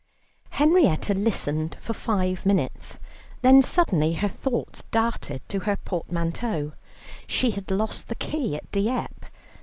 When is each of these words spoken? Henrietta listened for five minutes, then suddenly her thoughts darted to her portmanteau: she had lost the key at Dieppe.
Henrietta 0.49 1.13
listened 1.13 1.77
for 1.79 1.93
five 1.93 2.43
minutes, 2.43 2.97
then 3.43 3.61
suddenly 3.61 4.13
her 4.13 4.27
thoughts 4.27 4.81
darted 4.89 5.47
to 5.47 5.59
her 5.59 5.75
portmanteau: 5.77 6.71
she 7.27 7.51
had 7.51 7.69
lost 7.69 8.07
the 8.07 8.15
key 8.15 8.55
at 8.55 8.71
Dieppe. 8.71 9.27